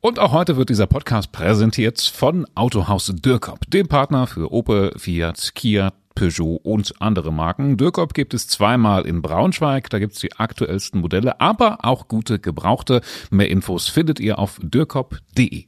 [0.00, 5.52] Und auch heute wird dieser Podcast präsentiert von Autohaus Dürkop, dem Partner für Opel, Fiat,
[5.54, 7.76] Kia, Peugeot und andere Marken.
[7.76, 13.00] Dürkop gibt es zweimal in Braunschweig, da gibt's die aktuellsten Modelle, aber auch gute Gebrauchte.
[13.30, 15.66] Mehr Infos findet ihr auf dürkop.de.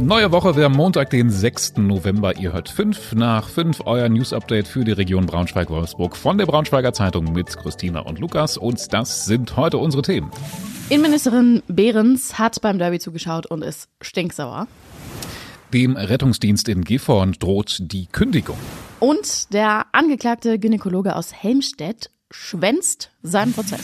[0.00, 1.78] Neue Woche, wir haben Montag, den 6.
[1.78, 2.36] November.
[2.36, 7.32] Ihr hört 5 nach 5, euer News-Update für die Region Braunschweig-Wolfsburg von der Braunschweiger Zeitung
[7.32, 8.56] mit Christina und Lukas.
[8.56, 10.30] Und das sind heute unsere Themen.
[10.88, 14.68] Innenministerin Behrens hat beim Derby zugeschaut und ist stinksauer.
[15.74, 18.56] Dem Rettungsdienst in Gifhorn droht die Kündigung.
[19.00, 23.82] Und der angeklagte Gynäkologe aus Helmstedt schwänzt seinen Prozess.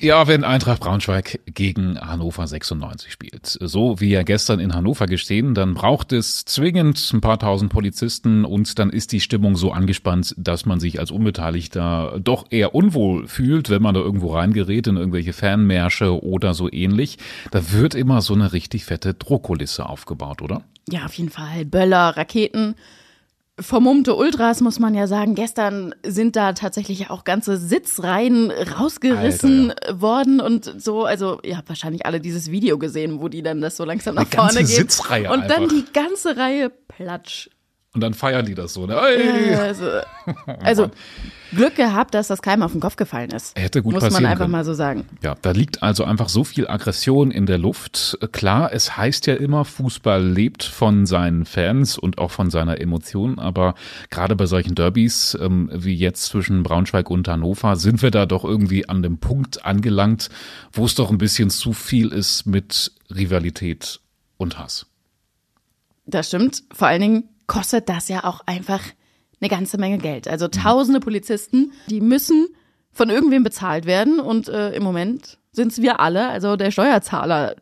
[0.00, 5.54] Ja, wenn Eintracht Braunschweig gegen Hannover 96 spielt, so wie ja gestern in Hannover gestehen,
[5.54, 10.36] dann braucht es zwingend ein paar tausend Polizisten und dann ist die Stimmung so angespannt,
[10.38, 14.96] dass man sich als Unbeteiligter doch eher unwohl fühlt, wenn man da irgendwo reingerät in
[14.96, 17.18] irgendwelche Fanmärsche oder so ähnlich.
[17.50, 20.62] Da wird immer so eine richtig fette Drohkulisse aufgebaut, oder?
[20.88, 21.64] Ja, auf jeden Fall.
[21.64, 22.76] Böller, Raketen
[23.60, 25.34] vermummte Ultras, muss man ja sagen.
[25.34, 30.00] Gestern sind da tatsächlich auch ganze Sitzreihen rausgerissen Alter, ja.
[30.00, 31.04] worden und so.
[31.04, 34.22] Also, ihr habt wahrscheinlich alle dieses Video gesehen, wo die dann das so langsam nach
[34.22, 34.66] Eine vorne gehen.
[34.66, 35.56] Sitzreihe und einfach.
[35.56, 37.50] dann die ganze Reihe platsch
[37.94, 38.86] und dann feiern die das so.
[38.86, 39.00] Ne?
[39.00, 39.54] Hey.
[39.54, 39.86] Also,
[40.60, 40.90] also
[41.52, 43.58] Glück gehabt, dass das keinem auf den Kopf gefallen ist.
[43.58, 44.52] Hätte gut Muss passieren man einfach können.
[44.52, 45.06] mal so sagen.
[45.22, 48.18] Ja, da liegt also einfach so viel Aggression in der Luft.
[48.32, 53.38] Klar, es heißt ja immer, Fußball lebt von seinen Fans und auch von seiner Emotion.
[53.38, 53.74] Aber
[54.10, 58.44] gerade bei solchen Derbys ähm, wie jetzt zwischen Braunschweig und Hannover sind wir da doch
[58.44, 60.28] irgendwie an dem Punkt angelangt,
[60.72, 64.00] wo es doch ein bisschen zu viel ist mit Rivalität
[64.36, 64.86] und Hass.
[66.04, 66.62] Das stimmt.
[66.72, 68.82] Vor allen Dingen kostet das ja auch einfach
[69.40, 70.28] eine ganze Menge Geld.
[70.28, 72.48] Also tausende Polizisten, die müssen
[72.92, 77.56] von irgendwem bezahlt werden und äh, im Moment sind es wir alle, also der Steuerzahler,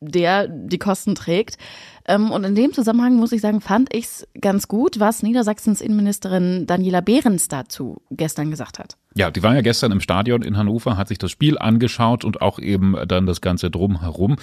[0.00, 1.58] der die Kosten trägt.
[2.06, 5.80] Ähm, und in dem Zusammenhang muss ich sagen, fand ich es ganz gut, was Niedersachsens
[5.80, 8.96] Innenministerin Daniela Behrens dazu gestern gesagt hat.
[9.16, 12.40] Ja, die war ja gestern im Stadion in Hannover, hat sich das Spiel angeschaut und
[12.42, 14.36] auch eben dann das Ganze drumherum.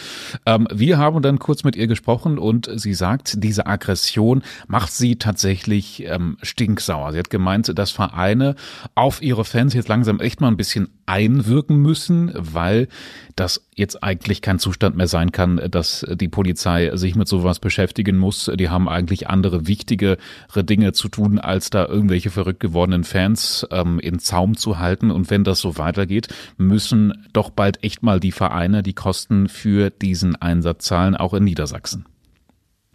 [0.46, 5.16] Ähm, wir haben dann kurz mit ihr gesprochen und sie sagt, diese Aggression macht sie
[5.16, 7.14] tatsächlich ähm, stinksauer.
[7.14, 8.56] Sie hat gemeint, dass Vereine
[8.94, 12.90] auf ihre Fans jetzt langsam echt mal ein bisschen einwirken müssen, weil
[13.38, 18.18] das jetzt eigentlich kein Zustand mehr sein kann, dass die Polizei sich mit sowas beschäftigen
[18.18, 18.52] muss.
[18.56, 20.18] Die haben eigentlich andere wichtigere
[20.56, 25.12] Dinge zu tun, als da irgendwelche verrückt gewordenen Fans ähm, in Zaum zu halten.
[25.12, 29.90] Und wenn das so weitergeht, müssen doch bald echt mal die Vereine die Kosten für
[29.90, 32.06] diesen Einsatz zahlen, auch in Niedersachsen.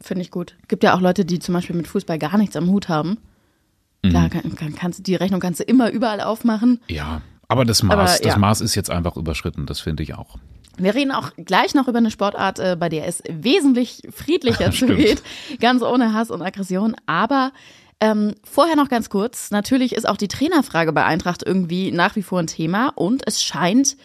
[0.00, 0.56] Finde ich gut.
[0.68, 3.18] Gibt ja auch Leute, die zum Beispiel mit Fußball gar nichts am Hut haben.
[4.04, 4.30] Klar, mhm.
[4.30, 6.80] kann, kann, kannst, die Rechnung kannst du immer überall aufmachen.
[6.88, 8.30] Ja, aber das Maß, aber, ja.
[8.30, 10.38] das Maß ist jetzt einfach überschritten, das finde ich auch.
[10.78, 15.22] Wir reden auch gleich noch über eine Sportart, äh, bei der es wesentlich friedlicher zugeht,
[15.60, 16.96] ganz ohne Hass und Aggression.
[17.06, 17.52] Aber
[18.02, 19.52] ähm, vorher noch ganz kurz.
[19.52, 23.40] Natürlich ist auch die Trainerfrage bei Eintracht irgendwie nach wie vor ein Thema und es
[23.40, 23.96] scheint,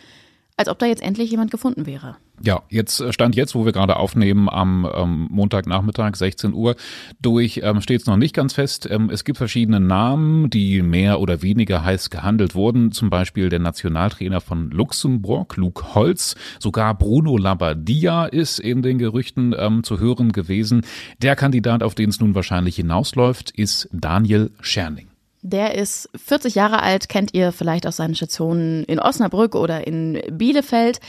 [0.58, 2.18] als ob da jetzt endlich jemand gefunden wäre.
[2.44, 6.76] Ja, jetzt äh, stand jetzt, wo wir gerade aufnehmen, am ähm, Montagnachmittag, 16 Uhr,
[7.22, 8.88] durch, ähm, steht es noch nicht ganz fest.
[8.90, 12.92] Ähm, es gibt verschiedene Namen, die mehr oder weniger heiß gehandelt wurden.
[12.92, 16.36] Zum Beispiel der Nationaltrainer von Luxemburg, Luke Holz.
[16.60, 20.82] Sogar Bruno Labbadia ist in den Gerüchten ähm, zu hören gewesen.
[21.22, 25.08] Der Kandidat, auf den es nun wahrscheinlich hinausläuft, ist Daniel Scherning.
[25.50, 30.22] Der ist 40 Jahre alt, kennt ihr vielleicht aus seinen Stationen in Osnabrück oder in
[30.30, 31.00] Bielefeld.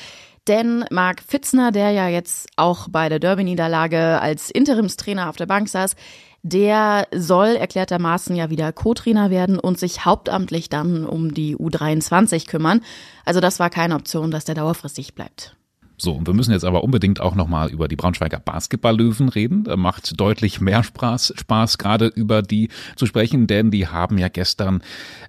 [0.46, 5.68] Denn Marc Fitzner, der ja jetzt auch bei der Derby-Niederlage als Interimstrainer auf der Bank
[5.68, 5.96] saß,
[6.44, 12.82] der soll erklärtermaßen ja wieder Co-Trainer werden und sich hauptamtlich dann um die U23 kümmern.
[13.24, 15.57] Also das war keine Option, dass der dauerfristig bleibt.
[16.00, 19.64] So, und wir müssen jetzt aber unbedingt auch nochmal über die Braunschweiger Basketballlöwen reden.
[19.64, 24.28] Da macht deutlich mehr Spaß, Spaß, gerade über die zu sprechen, denn die haben ja
[24.28, 24.82] gestern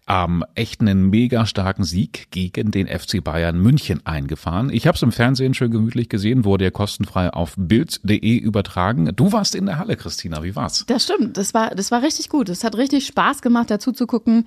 [0.07, 4.69] ähm, echt einen mega starken Sieg gegen den FC Bayern München eingefahren.
[4.69, 9.11] Ich habe es im Fernsehen schön gemütlich gesehen, wurde ja kostenfrei auf bild.de übertragen.
[9.15, 10.85] Du warst in der Halle, Christina, wie war's?
[10.87, 12.47] Das stimmt, das war, das war richtig gut.
[12.47, 14.45] Es hat richtig Spaß gemacht, dazu zu gucken.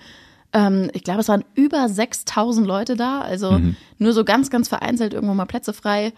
[0.52, 3.76] Ähm, ich glaube, es waren über 6000 Leute da, also mhm.
[3.98, 6.12] nur so ganz, ganz vereinzelt irgendwo mal Plätze frei.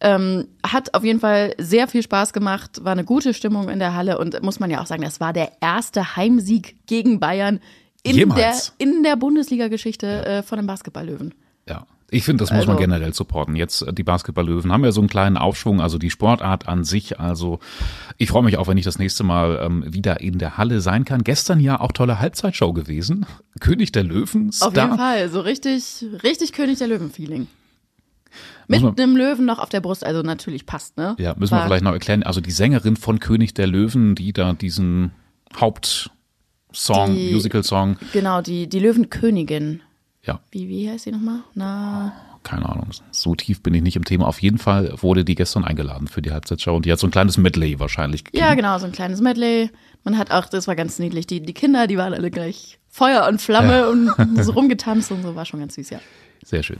[0.00, 3.94] Ähm, hat auf jeden Fall sehr viel Spaß gemacht, war eine gute Stimmung in der
[3.94, 7.60] Halle und muss man ja auch sagen, das war der erste Heimsieg gegen Bayern
[8.02, 8.74] in Jemals.
[8.78, 10.22] der, in der Bundesliga-Geschichte ja.
[10.22, 11.34] äh, von den Basketballlöwen.
[11.68, 13.56] Ja, ich finde, das muss also, man generell supporten.
[13.56, 17.18] Jetzt äh, die Basketballlöwen haben ja so einen kleinen Aufschwung, also die Sportart an sich.
[17.18, 17.58] Also
[18.18, 21.04] ich freue mich auch, wenn ich das nächste Mal ähm, wieder in der Halle sein
[21.04, 21.24] kann.
[21.24, 23.26] Gestern ja auch tolle Halbzeitshow gewesen.
[23.60, 24.52] König der Löwen.
[24.52, 24.68] Star.
[24.68, 27.46] Auf jeden Fall, so richtig, richtig König der Löwen-Feeling.
[28.68, 31.16] Mit einem Löwen noch auf der Brust, also natürlich passt, ne?
[31.18, 32.22] Ja, müssen wir War- vielleicht noch erklären.
[32.22, 35.12] Also die Sängerin von König der Löwen, die da diesen
[35.56, 39.80] Hauptsong, Musical-Song, Genau, die, die Löwenkönigin.
[40.24, 41.40] Ja, Wie, wie heißt sie nochmal?
[41.54, 42.12] Na,
[42.44, 44.26] keine Ahnung, so tief bin ich nicht im Thema.
[44.26, 47.10] Auf jeden Fall wurde die gestern eingeladen für die Halbzeitshow und die hat so ein
[47.10, 48.44] kleines Medley wahrscheinlich gegeben.
[48.44, 49.70] ja, genau, so ein kleines Medley.
[50.04, 53.26] Man hat auch, das war ganz niedlich, die, die Kinder, die waren alle gleich Feuer
[53.28, 54.10] und Flamme und
[54.42, 56.00] so rumgetanzt und so, war schon ganz süß, ja.
[56.44, 56.78] Sehr schön.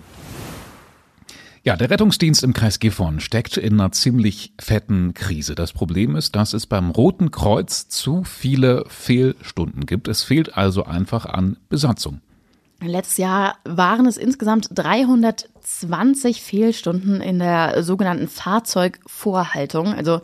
[1.65, 5.55] Ja, der Rettungsdienst im Kreis Gifhorn steckt in einer ziemlich fetten Krise.
[5.55, 10.09] Das Problem ist, dass es beim Roten Kreuz zu viele Fehlstunden gibt.
[10.09, 12.21] Es fehlt also einfach an Besatzung.
[12.85, 19.95] Letztes Jahr waren es insgesamt 320 Fehlstunden in der sogenannten Fahrzeugvorhaltung.
[19.95, 20.21] Also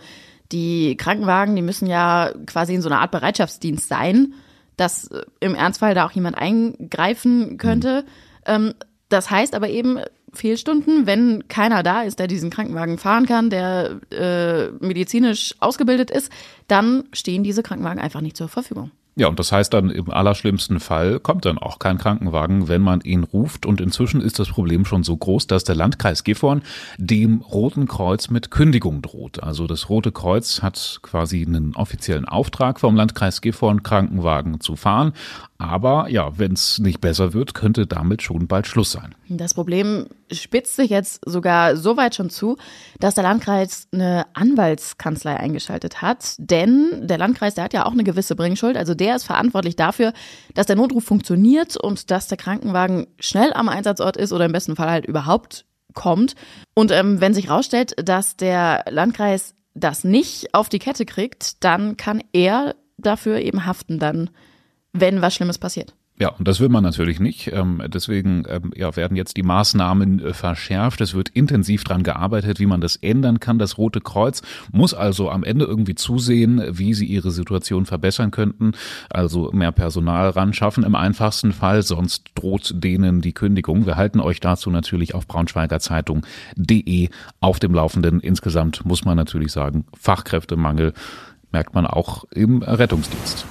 [0.51, 4.35] die Krankenwagen, die müssen ja quasi in so einer Art Bereitschaftsdienst sein,
[4.77, 8.05] dass äh, im Ernstfall da auch jemand eingreifen könnte.
[8.45, 8.75] Ähm,
[9.09, 10.01] das heißt aber eben
[10.33, 16.31] Fehlstunden, wenn keiner da ist, der diesen Krankenwagen fahren kann, der äh, medizinisch ausgebildet ist,
[16.67, 18.91] dann stehen diese Krankenwagen einfach nicht zur Verfügung.
[19.19, 23.01] Ja, und das heißt dann im allerschlimmsten Fall kommt dann auch kein Krankenwagen, wenn man
[23.01, 23.67] ihn ruft.
[23.67, 26.63] Und inzwischen ist das Problem schon so groß, dass der Landkreis Gifhorn
[26.99, 29.43] dem Roten Kreuz mit Kündigung droht.
[29.43, 35.13] Also das Rote Kreuz hat quasi einen offiziellen Auftrag vom Landkreis Gifhorn, Krankenwagen zu fahren.
[35.59, 39.17] Aber ja, wenn es nicht besser wird, könnte damit schon bald Schluss sein.
[39.31, 42.57] Das Problem spitzt sich jetzt sogar so weit schon zu,
[42.99, 46.35] dass der Landkreis eine Anwaltskanzlei eingeschaltet hat.
[46.39, 48.77] Denn der Landkreis, der hat ja auch eine gewisse Bringschuld.
[48.77, 50.13] Also der ist verantwortlich dafür,
[50.55, 54.77] dass der Notruf funktioniert und dass der Krankenwagen schnell am Einsatzort ist oder im besten
[54.77, 56.35] Fall halt überhaupt kommt.
[56.75, 61.97] Und ähm, wenn sich rausstellt, dass der Landkreis das nicht auf die Kette kriegt, dann
[61.97, 64.31] kann er dafür eben haften dann,
[64.93, 65.95] wenn was Schlimmes passiert.
[66.21, 67.53] Ja, und das will man natürlich nicht.
[67.53, 71.01] Ähm, deswegen ähm, ja, werden jetzt die Maßnahmen äh, verschärft.
[71.01, 73.61] Es wird intensiv dran gearbeitet, wie man das ändern kann.
[73.61, 74.43] Das Rote Kreuz
[74.73, 78.73] muss also am Ende irgendwie zusehen, wie sie ihre Situation verbessern könnten.
[79.11, 83.87] Also mehr Personal ran schaffen im einfachsten Fall, sonst droht denen die Kündigung.
[83.87, 87.11] Wir halten euch dazu natürlich auf braunschweigerzeitung.de
[87.41, 88.19] auf dem Laufenden.
[88.19, 90.95] Insgesamt muss man natürlich sagen, Fachkräftemangel
[91.53, 93.47] merkt man auch im Rettungsdienst.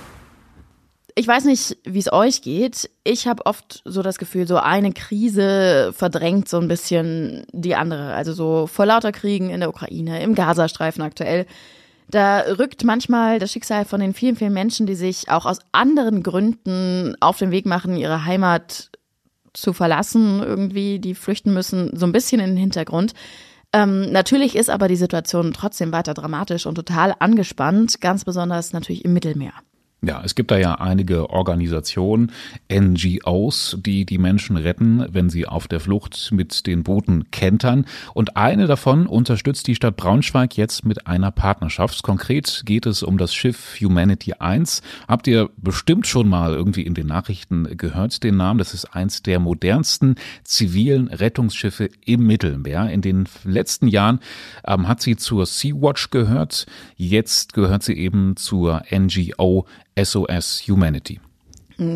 [1.19, 2.91] Ich weiß nicht, wie es euch geht.
[3.03, 8.13] Ich habe oft so das Gefühl, so eine Krise verdrängt so ein bisschen die andere.
[8.13, 11.47] Also so vor lauter Kriegen in der Ukraine, im Gazastreifen aktuell.
[12.07, 16.21] Da rückt manchmal das Schicksal von den vielen, vielen Menschen, die sich auch aus anderen
[16.21, 18.91] Gründen auf den Weg machen, ihre Heimat
[19.53, 23.15] zu verlassen, irgendwie, die flüchten müssen, so ein bisschen in den Hintergrund.
[23.73, 29.03] Ähm, natürlich ist aber die Situation trotzdem weiter dramatisch und total angespannt, ganz besonders natürlich
[29.03, 29.53] im Mittelmeer.
[30.03, 32.31] Ja, es gibt da ja einige Organisationen,
[32.71, 37.85] NGOs, die die Menschen retten, wenn sie auf der Flucht mit den Booten kentern.
[38.13, 42.03] Und eine davon unterstützt die Stadt Braunschweig jetzt mit einer Partnerschaft.
[42.03, 44.83] Konkret geht es um das Schiff Humanity 1.
[45.07, 48.59] Habt ihr bestimmt schon mal irgendwie in den Nachrichten gehört, den Namen?
[48.59, 52.91] Das ist eins der modernsten zivilen Rettungsschiffe im Mittelmeer.
[52.91, 54.19] In den letzten Jahren
[54.63, 56.67] ähm, hat sie zur Sea-Watch gehört.
[56.97, 59.65] Jetzt gehört sie eben zur NGO
[60.01, 61.19] SOS Humanity.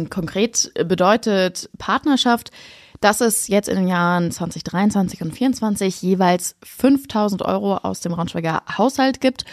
[0.10, 2.52] Konkret bedeutet Partnerschaft,
[3.00, 8.62] dass es jetzt in den Jahren 2023 und 2024 jeweils 5000 Euro aus dem Braunschweiger
[8.78, 9.46] Haushalt gibt.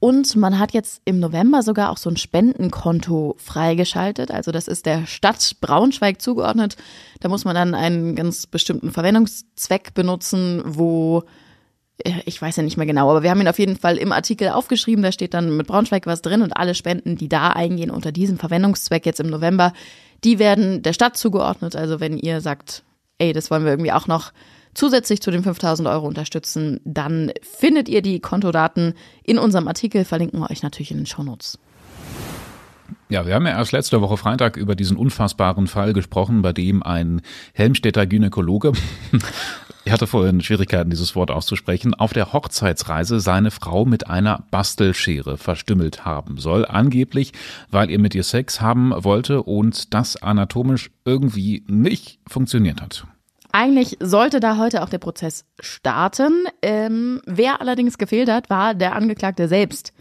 [0.00, 4.30] Und man hat jetzt im November sogar auch so ein Spendenkonto freigeschaltet.
[4.30, 6.76] Also das ist der Stadt Braunschweig zugeordnet.
[7.20, 11.24] Da muss man dann einen ganz bestimmten Verwendungszweck benutzen, wo
[12.24, 14.48] ich weiß ja nicht mehr genau, aber wir haben ihn auf jeden Fall im Artikel
[14.48, 15.02] aufgeschrieben.
[15.02, 18.38] Da steht dann mit Braunschweig was drin und alle Spenden, die da eingehen unter diesem
[18.38, 19.72] Verwendungszweck jetzt im November,
[20.24, 21.76] die werden der Stadt zugeordnet.
[21.76, 22.82] Also wenn ihr sagt,
[23.18, 24.32] ey, das wollen wir irgendwie auch noch
[24.74, 30.40] zusätzlich zu den 5000 Euro unterstützen, dann findet ihr die Kontodaten in unserem Artikel, verlinken
[30.40, 31.58] wir euch natürlich in den Shownotes.
[33.10, 36.82] Ja, wir haben ja erst letzte Woche Freitag über diesen unfassbaren Fall gesprochen, bei dem
[36.82, 37.20] ein
[37.52, 38.72] Helmstädter Gynäkologe,
[39.84, 45.36] ich hatte vorhin Schwierigkeiten, dieses Wort auszusprechen, auf der Hochzeitsreise seine Frau mit einer Bastelschere
[45.36, 46.64] verstümmelt haben soll.
[46.64, 47.32] Angeblich,
[47.70, 53.06] weil er mit ihr Sex haben wollte und das anatomisch irgendwie nicht funktioniert hat.
[53.52, 56.46] Eigentlich sollte da heute auch der Prozess starten.
[56.60, 59.92] Ähm, wer allerdings gefehlt hat, war der Angeklagte selbst.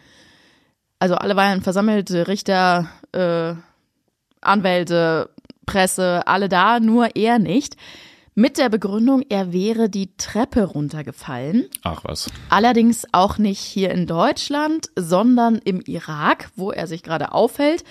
[1.04, 3.56] Also alle waren versammelt, Richter, äh,
[4.40, 5.32] Anwälte,
[5.66, 7.76] Presse, alle da, nur er nicht.
[8.36, 11.66] Mit der Begründung, er wäre die Treppe runtergefallen.
[11.84, 12.30] Ach was.
[12.48, 17.84] Allerdings auch nicht hier in Deutschland, sondern im Irak, wo er sich gerade aufhält.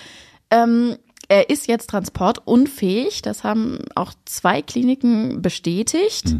[0.50, 0.96] Ähm,
[1.28, 3.20] er ist jetzt transportunfähig.
[3.20, 6.34] Das haben auch zwei Kliniken bestätigt.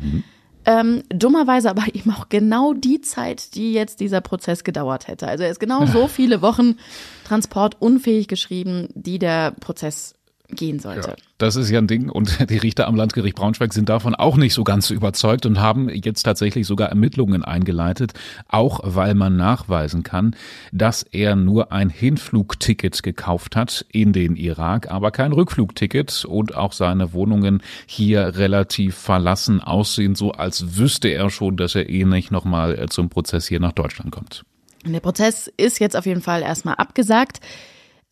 [0.65, 5.29] Ähm, dummerweise aber eben auch genau die Zeit, die jetzt dieser Prozess gedauert hätte.
[5.29, 6.77] Also er ist genau so viele Wochen
[7.25, 10.15] transportunfähig geschrieben, die der Prozess
[10.57, 11.11] gehen sollte.
[11.11, 14.37] Ja, das ist ja ein Ding und die Richter am Landgericht Braunschweig sind davon auch
[14.37, 18.13] nicht so ganz überzeugt und haben jetzt tatsächlich sogar Ermittlungen eingeleitet,
[18.49, 20.37] auch weil man nachweisen kann,
[20.73, 26.73] dass er nur ein Hinflugticket gekauft hat in den Irak, aber kein Rückflugticket und auch
[26.73, 32.31] seine Wohnungen hier relativ verlassen aussehen, so als wüsste er schon, dass er eh nicht
[32.31, 34.45] nochmal äh, zum Prozess hier nach Deutschland kommt.
[34.85, 37.41] Der Prozess ist jetzt auf jeden Fall erstmal abgesagt.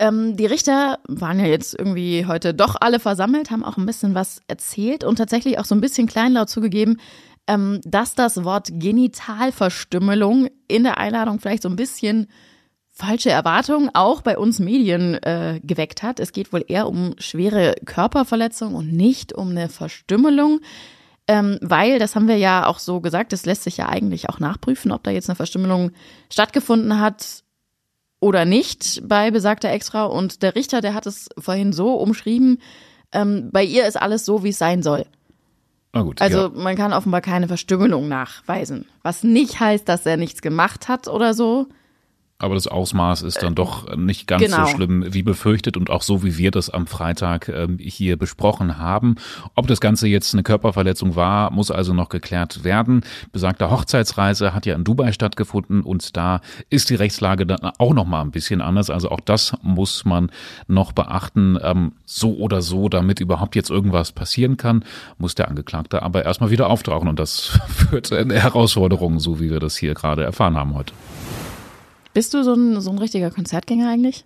[0.00, 4.14] Ähm, die Richter waren ja jetzt irgendwie heute doch alle versammelt, haben auch ein bisschen
[4.14, 6.98] was erzählt und tatsächlich auch so ein bisschen kleinlaut zugegeben,
[7.46, 12.28] ähm, dass das Wort Genitalverstümmelung in der Einladung vielleicht so ein bisschen
[12.88, 16.18] falsche Erwartungen auch bei uns Medien äh, geweckt hat.
[16.18, 20.60] Es geht wohl eher um schwere Körperverletzung und nicht um eine Verstümmelung.
[21.28, 24.40] Ähm, weil, das haben wir ja auch so gesagt, das lässt sich ja eigentlich auch
[24.40, 25.90] nachprüfen, ob da jetzt eine Verstümmelung
[26.30, 27.44] stattgefunden hat
[28.20, 30.04] oder nicht bei besagter Extra.
[30.04, 32.58] Und der Richter, der hat es vorhin so umschrieben,
[33.12, 35.06] ähm, bei ihr ist alles so, wie es sein soll.
[35.92, 36.48] Na gut, also ja.
[36.54, 38.86] man kann offenbar keine Verstümmelung nachweisen.
[39.02, 41.66] Was nicht heißt, dass er nichts gemacht hat oder so.
[42.40, 44.64] Aber das Ausmaß ist dann doch nicht ganz genau.
[44.64, 48.78] so schlimm wie befürchtet und auch so, wie wir das am Freitag ähm, hier besprochen
[48.78, 49.16] haben.
[49.54, 53.02] Ob das Ganze jetzt eine Körperverletzung war, muss also noch geklärt werden.
[53.32, 58.06] Besagte Hochzeitsreise hat ja in Dubai stattgefunden und da ist die Rechtslage dann auch noch
[58.06, 58.88] mal ein bisschen anders.
[58.88, 60.30] Also auch das muss man
[60.66, 61.58] noch beachten.
[61.62, 64.84] Ähm, so oder so, damit überhaupt jetzt irgendwas passieren kann,
[65.18, 69.50] muss der Angeklagte aber erstmal wieder auftauchen und das führt zu einer Herausforderung, so wie
[69.50, 70.94] wir das hier gerade erfahren haben heute.
[72.12, 74.24] Bist du so ein, so ein richtiger Konzertgänger eigentlich?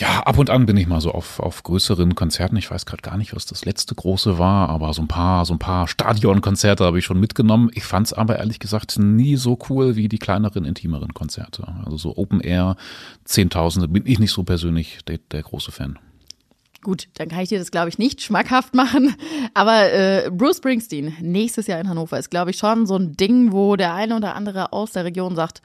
[0.00, 2.56] Ja, ab und an bin ich mal so auf, auf größeren Konzerten.
[2.56, 5.52] Ich weiß gerade gar nicht, was das letzte große war, aber so ein paar, so
[5.52, 7.70] ein paar Stadionkonzerte habe ich schon mitgenommen.
[7.74, 11.68] Ich fand es aber ehrlich gesagt nie so cool wie die kleineren, intimeren Konzerte.
[11.84, 12.76] Also so Open Air,
[13.24, 15.98] Zehntausende, bin ich nicht so persönlich der, der große Fan.
[16.82, 19.14] Gut, dann kann ich dir das, glaube ich, nicht schmackhaft machen.
[19.52, 23.52] Aber äh, Bruce Springsteen nächstes Jahr in Hannover ist, glaube ich, schon so ein Ding,
[23.52, 25.60] wo der eine oder andere aus der Region sagt,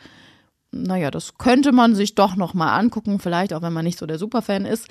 [0.76, 4.20] naja, das könnte man sich doch nochmal angucken, vielleicht auch wenn man nicht so der
[4.20, 4.88] Superfan ist.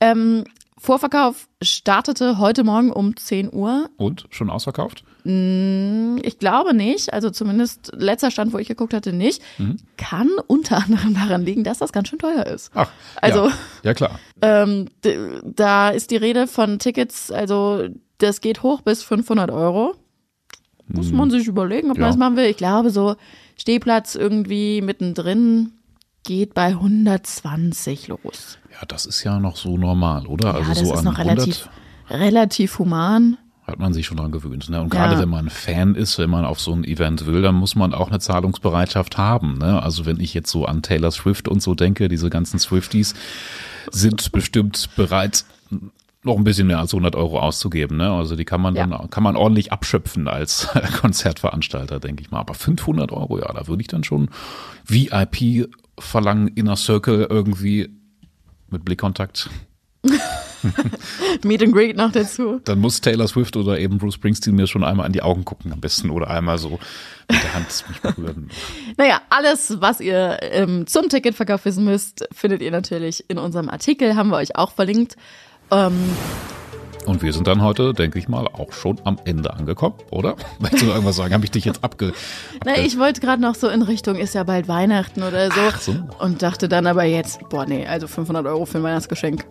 [0.00, 0.44] Ähm,
[0.78, 3.90] Vorverkauf startete heute Morgen um 10 Uhr.
[3.96, 5.02] Und schon ausverkauft?
[5.24, 7.12] Mm, ich glaube nicht.
[7.12, 9.42] Also zumindest letzter Stand, wo ich geguckt hatte, nicht.
[9.58, 9.78] Mhm.
[9.96, 12.70] Kann unter anderem daran liegen, dass das ganz schön teuer ist.
[12.74, 12.88] Ach,
[13.20, 14.20] also, ja, ja klar.
[14.40, 14.88] Ähm,
[15.42, 19.96] da ist die Rede von Tickets, also das geht hoch bis 500 Euro.
[20.88, 22.02] Muss man sich überlegen, ob ja.
[22.02, 22.46] man das machen will.
[22.46, 23.16] Ich glaube, so
[23.56, 25.72] Stehplatz irgendwie mittendrin
[26.24, 28.58] geht bei 120 los.
[28.70, 30.48] Ja, das ist ja noch so normal, oder?
[30.48, 31.68] Ja, also das so ist noch relativ,
[32.10, 33.36] relativ human.
[33.66, 34.70] Hat man sich schon dran gewöhnt.
[34.70, 34.80] Ne?
[34.80, 35.20] Und gerade ja.
[35.20, 38.08] wenn man Fan ist, wenn man auf so ein Event will, dann muss man auch
[38.08, 39.58] eine Zahlungsbereitschaft haben.
[39.58, 39.82] Ne?
[39.82, 43.14] Also wenn ich jetzt so an Taylor Swift und so denke, diese ganzen Swifties
[43.90, 45.44] sind bestimmt bereit,
[46.28, 47.96] noch ein bisschen mehr als 100 Euro auszugeben.
[47.96, 48.10] Ne?
[48.10, 49.06] Also die kann man dann ja.
[49.08, 50.68] kann man ordentlich abschöpfen als
[51.00, 52.40] Konzertveranstalter, denke ich mal.
[52.40, 54.30] Aber 500 Euro, ja, da würde ich dann schon
[54.86, 55.68] VIP
[55.98, 57.90] verlangen, Inner Circle irgendwie
[58.70, 59.50] mit Blickkontakt.
[61.44, 62.60] Meet and Greet noch dazu.
[62.64, 65.72] Dann muss Taylor Swift oder eben Bruce Springsteen mir schon einmal in die Augen gucken
[65.72, 66.78] am besten oder einmal so
[67.30, 68.50] mit der Hand mich berühren.
[68.96, 74.16] naja, alles, was ihr ähm, zum Ticketverkauf wissen müsst, findet ihr natürlich in unserem Artikel,
[74.16, 75.16] haben wir euch auch verlinkt.
[75.70, 76.16] Ähm,
[77.08, 80.36] und wir sind dann heute, denke ich mal, auch schon am Ende angekommen, oder?
[80.58, 81.32] Möchtest du irgendwas sagen?
[81.32, 82.08] Habe ich dich jetzt abge...
[82.08, 82.18] abge
[82.66, 85.92] Na, ich wollte gerade noch so in Richtung, ist ja bald Weihnachten oder so.
[85.92, 85.94] So.
[86.18, 89.46] Und dachte dann aber jetzt, boah, nee, also 500 Euro für ein Weihnachtsgeschenk.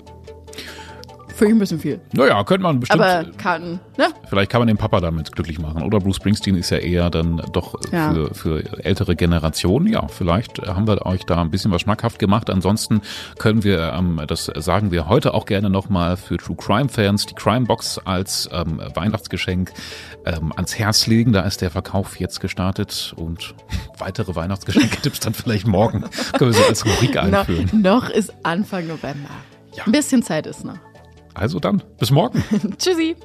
[1.38, 2.01] Finde ich ein bisschen viel.
[2.13, 3.03] Naja, könnte man bestimmt.
[3.03, 4.08] Aber kann, ne?
[4.27, 5.84] Vielleicht kann man den Papa damit glücklich machen.
[5.84, 8.12] Oder Bruce Springsteen ist ja eher dann doch ja.
[8.12, 9.86] für, für ältere Generationen.
[9.86, 12.50] Ja, vielleicht haben wir euch da ein bisschen was schmackhaft gemacht.
[12.50, 13.01] Ansonsten
[13.38, 17.36] können wir, ähm, das sagen wir heute auch gerne nochmal für True Crime Fans, die
[17.36, 19.74] Crime Box als ähm, Weihnachtsgeschenk
[20.25, 21.34] ähm, ans Herz legen.
[21.34, 23.53] Da ist der Verkauf jetzt gestartet und
[24.00, 26.03] weitere Weihnachtsgeschenke-Tipps dann vielleicht morgen.
[26.34, 27.70] können wir so als Rubrik einführen.
[27.74, 29.29] No, noch ist Anfang November.
[29.75, 29.86] Ja.
[29.86, 30.79] Ein bisschen Zeit ist noch.
[31.38, 32.44] Also dann, bis morgen.
[32.77, 33.15] Tschüssi.